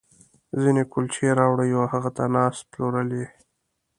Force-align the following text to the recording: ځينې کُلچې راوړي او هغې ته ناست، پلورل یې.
ځينې 0.61 0.83
کُلچې 0.91 1.27
راوړي 1.39 1.69
او 1.79 1.83
هغې 1.91 2.11
ته 2.17 2.23
ناست، 2.35 2.61
پلورل 2.71 3.09
یې. 3.19 3.27